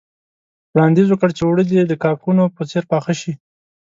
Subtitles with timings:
[0.73, 3.33] وړانديز وکړ چې اوړه دې د کاکونو په څېر پاخه شي.